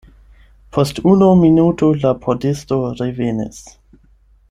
Post 0.77 1.01
unu 1.11 1.27
minuto 1.43 1.91
la 2.07 2.15
pordisto 2.25 2.81
revenis. 3.03 3.65